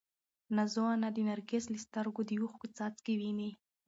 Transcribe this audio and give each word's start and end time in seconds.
نازو 0.55 0.83
انا 0.93 1.09
د 1.13 1.17
نرګس 1.27 1.63
له 1.73 1.77
سترګو 1.85 2.21
د 2.25 2.31
اوښکو 2.41 2.67
څاڅکي 2.77 3.13
ویني. 3.17 3.51